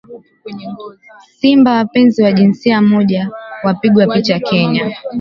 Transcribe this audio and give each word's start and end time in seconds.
Simba 1.39 1.73
wapenzi 1.77 2.21
wa 2.23 2.31
jinsia 2.31 2.81
moja 2.81 3.31
wapigwa 3.63 4.07
picha 4.07 4.39
Kenya 4.39 4.95